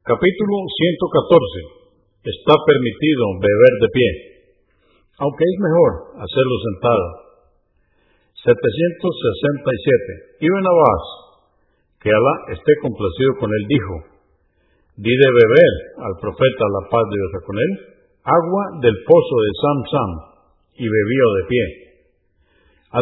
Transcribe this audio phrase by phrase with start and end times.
[0.00, 2.24] Capítulo 114.
[2.24, 4.10] Está permitido beber de pie,
[5.20, 7.04] aunque es mejor hacerlo sentado.
[8.48, 10.40] 767.
[10.40, 11.04] Ibn Abbas,
[12.00, 14.24] que Alá esté complacido con él, dijo,
[15.04, 19.52] di de beber al profeta la paz de Dios con él, agua del pozo de
[19.52, 20.10] Sam Sam,
[20.80, 21.92] y bebió de pie.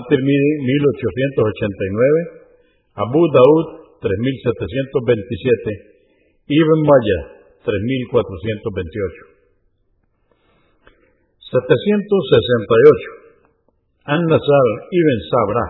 [0.02, 5.87] At-Tirmidhi 1889, Abu Daud 3727,
[6.48, 7.18] Ibn Maya,
[7.60, 9.28] 3428.
[11.44, 13.18] 768.
[14.08, 15.64] An-Nasar Ibn Sabra,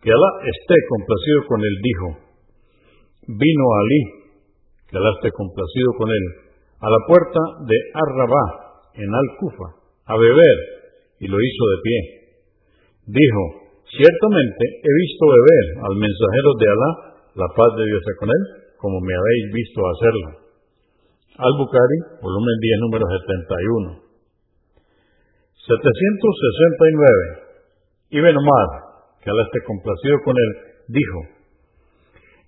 [0.00, 2.06] que Alá esté complacido con él, dijo,
[3.36, 4.02] vino Ali,
[4.88, 6.24] que Alá esté complacido con él,
[6.80, 9.68] a la puerta de Arrabá, en Al-Kufa,
[10.08, 10.58] a beber,
[11.20, 12.00] y lo hizo de pie.
[13.12, 13.42] Dijo,
[13.92, 16.90] ciertamente he visto beber al mensajero de Alá,
[17.36, 20.28] la paz de Dios con él, como me habéis visto hacerlo.
[21.38, 24.08] Al-Bukhari, volumen 10, número 71.
[25.66, 27.48] 769.
[28.10, 28.68] Ibn Omar,
[29.22, 30.50] que Alá esté complacido con él,
[30.88, 31.38] dijo,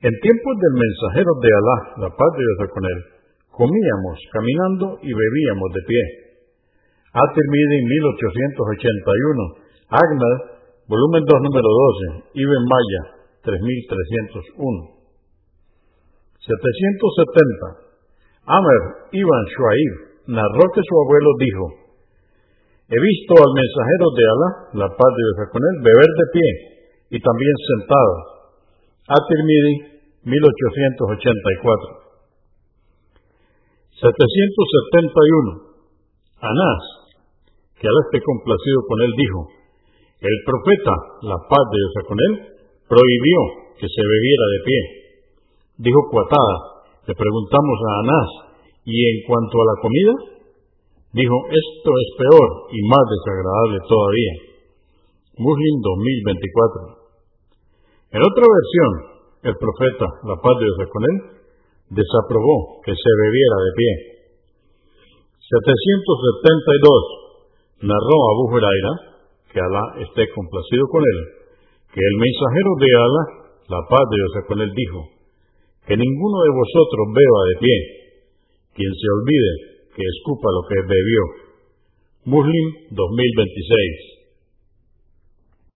[0.01, 3.01] en tiempos del mensajero de Alá, la paz de Dios con él,
[3.53, 6.03] comíamos caminando y bebíamos de pie.
[7.13, 10.37] At-Tirmidhi 1881, Ahmad,
[10.89, 13.03] volumen 2, número 12, Ibn Maya,
[13.45, 15.00] 3301.
[16.41, 17.93] 770.
[18.49, 19.95] Amer Ibn Shuaib
[20.33, 21.65] narró que su abuelo dijo,
[22.89, 26.49] he visto al mensajero de Alá, la paz de Dios con él, beber de pie
[27.13, 28.13] y también sentado.
[29.05, 32.01] At-Tirmidhi, 1884.
[34.01, 35.77] 771.
[36.41, 36.83] Anás,
[37.77, 39.41] que Alá esté complacido con él, dijo,
[40.25, 40.95] el profeta,
[41.29, 42.33] la paz de Dios con él,
[42.89, 43.41] prohibió
[43.77, 45.00] que se bebiera de pie
[45.81, 48.29] dijo Cuatada, le preguntamos a Anás,
[48.85, 50.15] ¿y en cuanto a la comida?
[51.13, 54.35] Dijo, esto es peor y más desagradable todavía.
[55.41, 57.03] Muslim 2024.
[58.13, 58.91] En otra versión,
[59.51, 61.17] el profeta, la paz de Dios con él,
[61.99, 63.93] desaprobó que se bebiera de pie.
[65.51, 67.91] 772.
[67.91, 69.19] Narró Abu Huraira,
[69.51, 71.19] que Alá esté complacido con él,
[71.91, 75.20] que el mensajero de Alá, la paz de Dios con él, dijo,
[75.87, 77.79] que ninguno de vosotros beba de pie.
[78.75, 79.53] Quien se olvide,
[79.97, 81.23] que escupa lo que bebió.
[82.25, 84.20] Muslim 2026